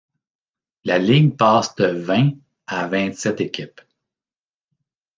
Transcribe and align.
La 0.83 0.97
ligue 0.97 1.37
passe 1.37 1.75
de 1.75 1.85
vingt 1.85 2.31
à 2.65 2.87
vingt-sept 2.87 3.39
équipes. 3.39 3.81